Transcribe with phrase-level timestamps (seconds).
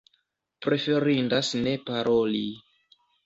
[0.65, 2.43] Preferindas ne paroli.